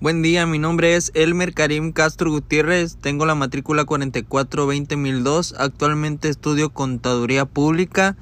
Buen 0.00 0.22
día, 0.22 0.46
mi 0.46 0.58
nombre 0.58 0.96
es 0.96 1.12
Elmer 1.14 1.52
Karim 1.52 1.92
Castro 1.92 2.30
Gutiérrez, 2.30 2.96
tengo 2.96 3.26
la 3.26 3.34
matrícula 3.34 3.84
442002, 3.84 5.54
actualmente 5.58 6.30
estudio 6.30 6.70
contaduría 6.70 7.44
pública 7.44 8.16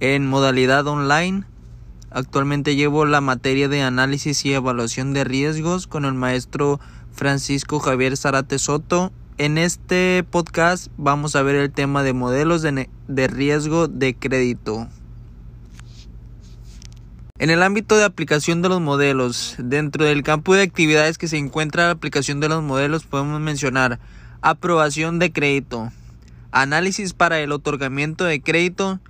en 0.00 0.26
modalidad 0.26 0.86
online. 0.86 1.44
Actualmente 2.10 2.76
llevo 2.76 3.06
la 3.06 3.22
materia 3.22 3.68
de 3.68 3.80
análisis 3.80 4.44
y 4.44 4.52
evaluación 4.52 5.14
de 5.14 5.24
riesgos 5.24 5.86
con 5.86 6.04
el 6.04 6.12
maestro 6.12 6.78
Francisco 7.10 7.78
Javier 7.78 8.18
Zarate 8.18 8.58
Soto. 8.58 9.10
En 9.36 9.58
este 9.58 10.24
podcast 10.30 10.92
vamos 10.96 11.34
a 11.34 11.42
ver 11.42 11.56
el 11.56 11.72
tema 11.72 12.04
de 12.04 12.12
modelos 12.12 12.62
de, 12.62 13.26
riesgo 13.26 13.88
de 13.88 14.14
crédito. 14.14 14.86
En 17.40 17.50
el 17.50 17.64
ámbito 17.64 17.96
de 17.96 18.04
aplicación 18.04 18.62
de 18.62 18.68
los 18.68 18.80
modelos, 18.80 19.56
dentro 19.58 20.04
del 20.04 20.22
campo 20.22 20.54
de 20.54 20.62
actividades 20.62 21.18
que 21.18 21.26
se 21.26 21.36
encuentra 21.36 21.86
la 21.86 21.90
aplicación 21.90 22.38
de 22.38 22.48
los 22.48 22.62
modelos, 22.62 23.06
podemos 23.06 23.40
mencionar 23.40 23.98
aprobación 24.40 25.18
de 25.18 25.32
crédito, 25.32 25.90
análisis 26.52 27.12
para 27.12 27.40
el 27.40 27.50
otorgamiento 27.50 28.22
de 28.22 28.40
crédito, 28.40 29.00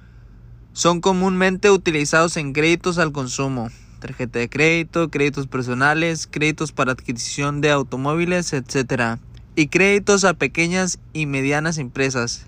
son 0.72 1.02
comúnmente 1.02 1.70
utilizados 1.70 2.38
en 2.38 2.54
créditos 2.54 2.96
al 2.96 3.12
consumo, 3.12 3.68
tarjeta 4.00 4.38
de 4.38 4.48
crédito, 4.48 5.10
créditos 5.10 5.48
personales, 5.48 6.26
créditos 6.26 6.72
para 6.72 6.92
adquisición 6.92 7.60
de 7.60 7.70
automóviles, 7.70 8.54
etc. 8.54 9.18
Y 9.56 9.68
créditos 9.68 10.24
a 10.24 10.34
pequeñas 10.34 10.98
y 11.12 11.26
medianas 11.26 11.78
empresas, 11.78 12.46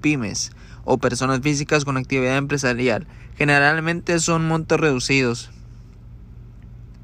pymes 0.00 0.52
o 0.84 0.96
personas 0.96 1.40
físicas 1.40 1.84
con 1.84 1.98
actividad 1.98 2.38
empresarial. 2.38 3.06
Generalmente 3.36 4.18
son 4.20 4.48
montos 4.48 4.80
reducidos. 4.80 5.50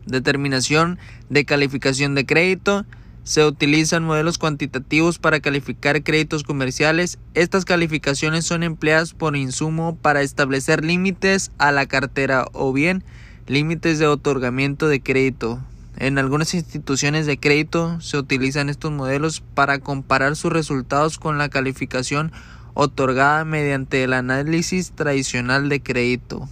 Determinación 0.06 0.98
de 1.28 1.45
calificación 1.45 2.15
de 2.15 2.25
crédito. 2.25 2.87
Se 3.25 3.45
utilizan 3.45 4.05
modelos 4.05 4.39
cuantitativos 4.39 5.19
para 5.19 5.41
calificar 5.41 6.03
créditos 6.03 6.43
comerciales. 6.43 7.19
Estas 7.34 7.65
calificaciones 7.65 8.47
son 8.47 8.62
empleadas 8.62 9.15
por 9.15 9.37
insumo 9.37 9.97
para 9.97 10.23
establecer 10.23 10.84
límites 10.84 11.50
a 11.59 11.73
la 11.73 11.87
cartera 11.87 12.47
o 12.53 12.73
bien 12.73 13.05
límites 13.48 13.98
de 13.98 14.06
otorgamiento 14.06 14.89
de 14.89 15.03
crédito. 15.03 15.61
En 15.99 16.19
algunas 16.19 16.53
instituciones 16.53 17.25
de 17.25 17.39
crédito 17.39 18.01
se 18.01 18.19
utilizan 18.19 18.69
estos 18.69 18.93
modelos 18.93 19.43
para 19.55 19.79
comparar 19.79 20.37
sus 20.37 20.53
resultados 20.53 21.19
con 21.19 21.39
la 21.39 21.49
calificación 21.49 22.33
otorgada 22.75 23.47
mediante 23.47 24.05
el 24.05 24.13
análisis 24.13 24.93
tradicional 24.93 25.71
de 25.71 25.83
crédito. 25.83 26.49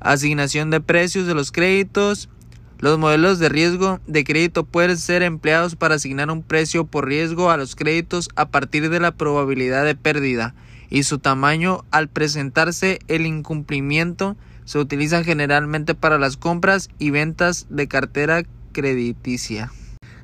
Asignación 0.00 0.70
de 0.70 0.80
precios 0.80 1.28
de 1.28 1.34
los 1.34 1.52
créditos. 1.52 2.28
Los 2.80 2.98
modelos 2.98 3.38
de 3.38 3.48
riesgo 3.48 4.00
de 4.06 4.24
crédito 4.24 4.64
pueden 4.64 4.96
ser 4.96 5.22
empleados 5.22 5.76
para 5.76 5.94
asignar 5.94 6.30
un 6.30 6.42
precio 6.42 6.86
por 6.86 7.06
riesgo 7.06 7.50
a 7.50 7.56
los 7.56 7.76
créditos 7.76 8.28
a 8.34 8.48
partir 8.48 8.90
de 8.90 8.98
la 8.98 9.12
probabilidad 9.12 9.84
de 9.84 9.94
pérdida 9.94 10.54
y 10.90 11.04
su 11.04 11.18
tamaño 11.18 11.84
al 11.90 12.08
presentarse 12.08 12.98
el 13.08 13.24
incumplimiento 13.24 14.36
se 14.64 14.78
utilizan 14.78 15.24
generalmente 15.24 15.94
para 15.94 16.18
las 16.18 16.36
compras 16.36 16.90
y 16.98 17.10
ventas 17.10 17.66
de 17.70 17.88
cartera 17.88 18.42
crediticia. 18.72 19.72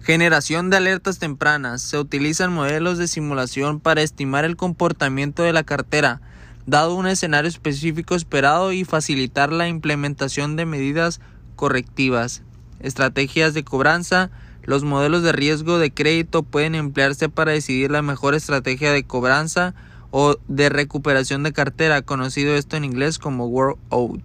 Generación 0.03 0.71
de 0.71 0.77
alertas 0.77 1.19
tempranas. 1.19 1.83
Se 1.83 1.99
utilizan 1.99 2.53
modelos 2.53 2.99
de 2.99 3.09
simulación 3.09 3.81
para 3.81 4.03
estimar 4.03 4.45
el 4.45 4.57
comportamiento 4.57 5.43
de 5.43 5.53
la 5.53 5.65
cartera, 5.65 6.21
dado 6.65 6.95
un 6.95 7.09
escenario 7.09 7.49
específico 7.49 8.15
esperado 8.15 8.73
y 8.73 8.85
facilitar 8.85 9.53
la 9.53 9.67
implementación 9.67 10.55
de 10.55 10.65
medidas 10.65 11.21
correctivas. 11.57 12.43
Estrategias 12.79 13.55
de 13.55 13.65
cobranza. 13.65 14.31
Los 14.63 14.85
modelos 14.85 15.23
de 15.23 15.33
riesgo 15.33 15.79
de 15.79 15.93
crédito 15.93 16.43
pueden 16.45 16.75
emplearse 16.75 17.29
para 17.29 17.53
decidir 17.53 17.91
la 17.91 18.03
mejor 18.03 18.35
estrategia 18.35 18.93
de 18.93 19.05
cobranza 19.05 19.75
o 20.19 20.39
de 20.49 20.71
recuperación 20.71 21.43
de 21.43 21.53
cartera, 21.53 22.01
conocido 22.01 22.55
esto 22.55 22.79
en 22.79 22.85
inglés 22.85 23.19
como 23.19 23.49
work 23.49 23.79
out. 23.91 24.23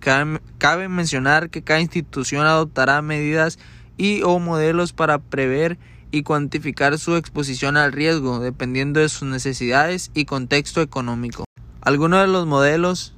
Cabe 0.00 0.88
mencionar 0.88 1.48
que 1.48 1.62
cada 1.62 1.80
institución 1.80 2.44
adoptará 2.44 3.00
medidas 3.02 3.60
y 3.96 4.22
o 4.24 4.40
modelos 4.40 4.92
para 4.92 5.20
prever 5.20 5.78
y 6.10 6.24
cuantificar 6.24 6.98
su 6.98 7.14
exposición 7.14 7.76
al 7.76 7.92
riesgo 7.92 8.40
dependiendo 8.40 8.98
de 8.98 9.08
sus 9.08 9.28
necesidades 9.28 10.10
y 10.12 10.24
contexto 10.24 10.80
económico. 10.80 11.44
Algunos 11.82 12.22
de 12.22 12.26
los 12.26 12.48
modelos 12.48 13.14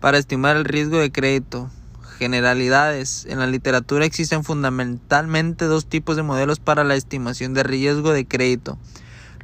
para 0.00 0.18
estimar 0.18 0.58
el 0.58 0.66
riesgo 0.66 0.98
de 0.98 1.10
crédito. 1.10 1.70
Generalidades. 2.18 3.24
En 3.30 3.38
la 3.38 3.46
literatura 3.46 4.04
existen 4.04 4.44
fundamentalmente 4.44 5.64
dos 5.64 5.86
tipos 5.86 6.16
de 6.16 6.22
modelos 6.22 6.60
para 6.60 6.84
la 6.84 6.96
estimación 6.96 7.54
de 7.54 7.62
riesgo 7.62 8.12
de 8.12 8.26
crédito. 8.26 8.78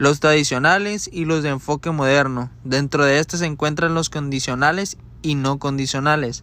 Los 0.01 0.19
tradicionales 0.19 1.11
y 1.13 1.27
los 1.27 1.43
de 1.43 1.51
enfoque 1.51 1.91
moderno. 1.91 2.49
Dentro 2.65 3.05
de 3.05 3.19
estos 3.19 3.41
se 3.41 3.45
encuentran 3.45 3.93
los 3.93 4.09
condicionales 4.09 4.97
y 5.21 5.35
no 5.35 5.59
condicionales. 5.59 6.43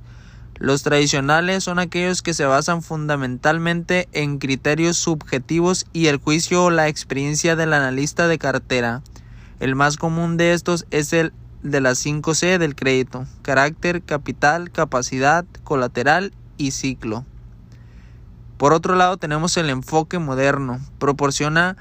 Los 0.60 0.84
tradicionales 0.84 1.64
son 1.64 1.80
aquellos 1.80 2.22
que 2.22 2.36
se 2.36 2.46
basan 2.46 2.84
fundamentalmente 2.84 4.10
en 4.12 4.38
criterios 4.38 4.98
subjetivos 4.98 5.88
y 5.92 6.06
el 6.06 6.18
juicio 6.18 6.66
o 6.66 6.70
la 6.70 6.88
experiencia 6.88 7.56
del 7.56 7.74
analista 7.74 8.28
de 8.28 8.38
cartera. 8.38 9.02
El 9.60 9.74
más 9.74 9.98
común 9.98 10.38
de 10.38 10.54
estos 10.54 10.86
es 10.92 11.12
el 11.12 11.34
de 11.64 11.82
las 11.82 12.06
5C 12.06 12.60
del 12.60 12.76
crédito, 12.76 13.26
carácter, 13.42 14.04
capital, 14.04 14.70
capacidad, 14.70 15.46
colateral 15.64 16.32
y 16.58 16.70
ciclo. 16.70 17.26
Por 18.58 18.74
otro 18.74 18.94
lado 18.94 19.18
tenemos 19.18 19.58
el 19.58 19.72
enfoque 19.72 20.20
moderno, 20.20 20.80
proporciona 21.00 21.76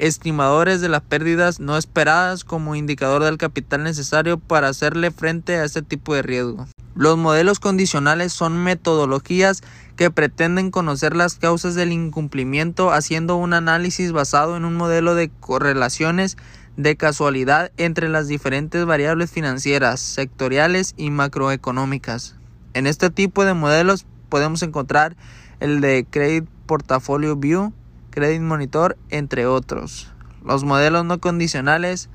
estimadores 0.00 0.80
de 0.80 0.88
las 0.88 1.02
pérdidas 1.02 1.60
no 1.60 1.76
esperadas 1.76 2.44
como 2.44 2.74
indicador 2.74 3.22
del 3.22 3.38
capital 3.38 3.84
necesario 3.84 4.38
para 4.38 4.68
hacerle 4.68 5.10
frente 5.10 5.56
a 5.56 5.64
este 5.64 5.82
tipo 5.82 6.14
de 6.14 6.22
riesgo. 6.22 6.66
Los 6.94 7.18
modelos 7.18 7.60
condicionales 7.60 8.32
son 8.32 8.56
metodologías 8.64 9.62
que 9.96 10.10
pretenden 10.10 10.70
conocer 10.70 11.14
las 11.14 11.36
causas 11.36 11.74
del 11.74 11.92
incumplimiento 11.92 12.90
haciendo 12.90 13.36
un 13.36 13.52
análisis 13.52 14.12
basado 14.12 14.56
en 14.56 14.64
un 14.64 14.74
modelo 14.74 15.14
de 15.14 15.28
correlaciones 15.28 16.36
de 16.76 16.96
casualidad 16.96 17.70
entre 17.76 18.08
las 18.08 18.26
diferentes 18.26 18.86
variables 18.86 19.30
financieras, 19.30 20.00
sectoriales 20.00 20.94
y 20.96 21.10
macroeconómicas. 21.10 22.36
En 22.72 22.86
este 22.86 23.10
tipo 23.10 23.44
de 23.44 23.54
modelos 23.54 24.06
podemos 24.28 24.62
encontrar 24.62 25.16
el 25.60 25.80
de 25.80 26.06
Credit 26.08 26.48
Portfolio 26.66 27.36
View, 27.36 27.72
Credit 28.10 28.40
Monitor, 28.40 28.98
entre 29.08 29.46
otros. 29.46 30.12
Los 30.44 30.64
modelos 30.64 31.04
no 31.04 31.20
condicionales 31.20 32.08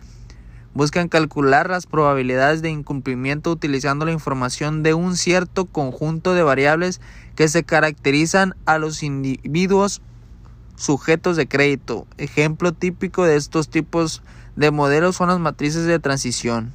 buscan 0.74 1.08
calcular 1.08 1.70
las 1.70 1.86
probabilidades 1.86 2.62
de 2.62 2.70
incumplimiento 2.70 3.50
utilizando 3.50 4.06
la 4.06 4.12
información 4.12 4.84
de 4.84 4.94
un 4.94 5.16
cierto 5.16 5.66
conjunto 5.66 6.34
de 6.34 6.44
variables 6.44 7.00
que 7.36 7.48
se 7.48 7.64
caracterizan 7.64 8.56
a 8.66 8.78
los 8.78 9.02
individuos 9.02 10.02
sujetos 10.76 11.38
de 11.38 11.48
crédito. 11.48 12.06
Ejemplo 12.18 12.74
típico 12.74 13.24
de 13.24 13.38
estos 13.38 13.70
tipos 13.70 14.22
de 14.56 14.72
modelos 14.72 15.16
son 15.16 15.30
las 15.30 15.40
matrices 15.40 15.86
de 15.86 16.00
transición. 16.00 16.74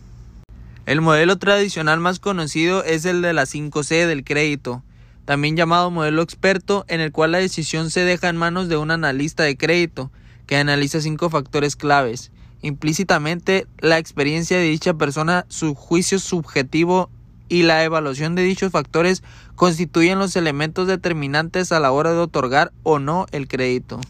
El 0.86 1.02
modelo 1.02 1.36
tradicional 1.38 2.00
más 2.00 2.18
conocido 2.18 2.82
es 2.82 3.04
el 3.04 3.20
de 3.22 3.34
la 3.34 3.42
5C 3.42 4.06
del 4.06 4.24
crédito, 4.24 4.82
también 5.30 5.54
llamado 5.54 5.92
modelo 5.92 6.22
experto, 6.22 6.84
en 6.88 7.00
el 7.00 7.12
cual 7.12 7.30
la 7.30 7.38
decisión 7.38 7.90
se 7.90 8.00
deja 8.00 8.28
en 8.28 8.36
manos 8.36 8.68
de 8.68 8.76
un 8.76 8.90
analista 8.90 9.44
de 9.44 9.56
crédito, 9.56 10.10
que 10.48 10.56
analiza 10.56 11.00
cinco 11.00 11.30
factores 11.30 11.76
claves 11.76 12.32
implícitamente 12.62 13.68
la 13.78 13.98
experiencia 13.98 14.58
de 14.58 14.64
dicha 14.64 14.94
persona, 14.94 15.46
su 15.46 15.76
juicio 15.76 16.18
subjetivo 16.18 17.10
y 17.48 17.62
la 17.62 17.84
evaluación 17.84 18.34
de 18.34 18.42
dichos 18.42 18.72
factores 18.72 19.22
constituyen 19.54 20.18
los 20.18 20.34
elementos 20.34 20.88
determinantes 20.88 21.70
a 21.70 21.78
la 21.78 21.92
hora 21.92 22.10
de 22.10 22.18
otorgar 22.18 22.72
o 22.82 22.98
no 22.98 23.26
el 23.30 23.46
crédito. 23.46 24.00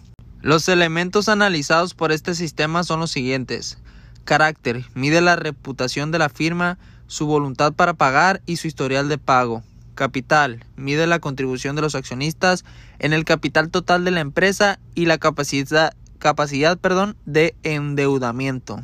Los 0.41 0.71
elementos 0.71 1.29
analizados 1.29 1.93
por 1.93 2.13
este 2.13 2.35
sistema 2.35 2.83
son 2.83 2.99
los 2.99 3.11
siguientes. 3.11 3.77
Carácter. 4.25 4.87
Mide 4.95 5.21
la 5.21 5.37
reputación 5.37 6.13
de 6.13 6.19
la 6.19 6.31
firma, 6.31 6.79
su 7.09 7.27
voluntad 7.27 7.75
para 7.75 7.93
pagar 7.93 8.41
y 8.47 8.57
su 8.57 8.69
historial 8.69 9.11
de 9.11 9.19
pago. 9.19 9.63
Capital. 10.01 10.65
Mide 10.77 11.07
la 11.07 11.19
contribución 11.19 11.77
de 11.77 11.83
los 11.83 11.95
accionistas 11.95 12.65
en 13.01 13.13
el 13.13 13.27
capital 13.27 13.69
total 13.69 14.03
de 14.03 14.11
la 14.11 14.21
empresa 14.21 14.79
y 14.95 15.05
la 15.05 15.19
capacidad, 15.19 15.93
capacidad 16.19 16.79
perdón, 16.79 17.19
de 17.27 17.55
endeudamiento. 17.65 18.81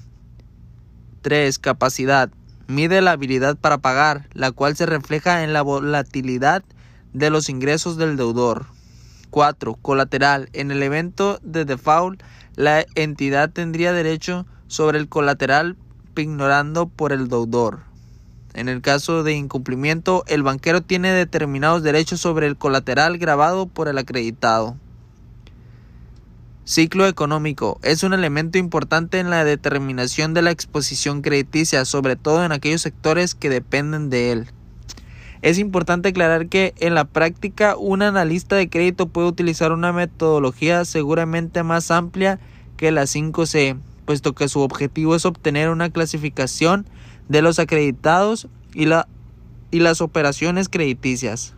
3. 1.22 1.58
Capacidad. 1.58 2.28
Mide 2.66 3.00
la 3.00 3.12
habilidad 3.12 3.56
para 3.56 3.78
pagar, 3.78 4.28
la 4.34 4.52
cual 4.52 4.76
se 4.76 4.84
refleja 4.84 5.42
en 5.42 5.54
la 5.54 5.62
volatilidad 5.62 6.62
de 7.14 7.30
los 7.30 7.48
ingresos 7.48 7.96
del 7.96 8.18
deudor. 8.18 8.66
4. 9.30 9.72
Colateral. 9.76 10.50
En 10.52 10.70
el 10.70 10.82
evento 10.82 11.38
de 11.42 11.64
default, 11.64 12.22
la 12.56 12.84
entidad 12.94 13.48
tendría 13.48 13.94
derecho 13.94 14.44
sobre 14.66 14.98
el 14.98 15.08
colateral 15.08 15.78
ignorando 16.14 16.88
por 16.88 17.14
el 17.14 17.28
deudor. 17.28 17.85
En 18.56 18.70
el 18.70 18.80
caso 18.80 19.22
de 19.22 19.34
incumplimiento, 19.34 20.24
el 20.28 20.42
banquero 20.42 20.80
tiene 20.80 21.12
determinados 21.12 21.82
derechos 21.82 22.20
sobre 22.20 22.46
el 22.46 22.56
colateral 22.56 23.18
grabado 23.18 23.66
por 23.66 23.86
el 23.86 23.98
acreditado. 23.98 24.78
Ciclo 26.64 27.06
económico 27.06 27.78
es 27.82 28.02
un 28.02 28.14
elemento 28.14 28.56
importante 28.56 29.18
en 29.18 29.28
la 29.28 29.44
determinación 29.44 30.32
de 30.32 30.40
la 30.40 30.52
exposición 30.52 31.20
crediticia, 31.20 31.84
sobre 31.84 32.16
todo 32.16 32.46
en 32.46 32.50
aquellos 32.50 32.80
sectores 32.80 33.34
que 33.34 33.50
dependen 33.50 34.08
de 34.08 34.32
él. 34.32 34.46
Es 35.42 35.58
importante 35.58 36.08
aclarar 36.08 36.48
que 36.48 36.72
en 36.78 36.94
la 36.94 37.04
práctica 37.04 37.76
un 37.76 38.00
analista 38.00 38.56
de 38.56 38.70
crédito 38.70 39.06
puede 39.06 39.28
utilizar 39.28 39.70
una 39.70 39.92
metodología 39.92 40.86
seguramente 40.86 41.62
más 41.62 41.90
amplia 41.90 42.40
que 42.78 42.90
la 42.90 43.02
5C, 43.02 43.78
puesto 44.06 44.34
que 44.34 44.48
su 44.48 44.60
objetivo 44.60 45.14
es 45.14 45.26
obtener 45.26 45.68
una 45.68 45.90
clasificación 45.90 46.86
de 47.28 47.42
los 47.42 47.58
acreditados 47.58 48.48
y, 48.74 48.86
la, 48.86 49.08
y 49.70 49.80
las 49.80 50.00
operaciones 50.00 50.68
crediticias 50.68 51.56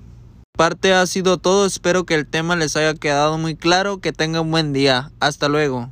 parte 0.59 0.93
ha 0.93 1.07
sido 1.07 1.39
todo. 1.39 1.65
Espero 1.65 2.05
que 2.05 2.17
el 2.17 2.27
tema 2.27 2.57
les 2.57 2.77
haya 2.77 2.93
quedado 2.93 3.39
muy 3.39 3.55
claro. 3.55 4.01
Que 4.01 4.13
tengan 4.13 4.43
un 4.43 4.51
buen 4.51 4.73
día. 4.75 5.13
Hasta 5.21 5.49
luego. 5.49 5.91